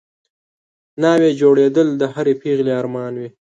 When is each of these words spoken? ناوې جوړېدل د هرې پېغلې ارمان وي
ناوې 1.01 1.29
جوړېدل 1.41 1.87
د 2.01 2.03
هرې 2.13 2.33
پېغلې 2.41 2.71
ارمان 2.81 3.13
وي 3.19 3.29